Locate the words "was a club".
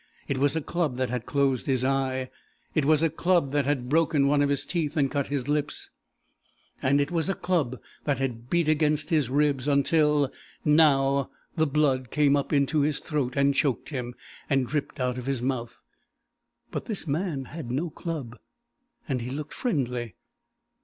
0.39-0.97, 2.85-3.51, 7.11-7.79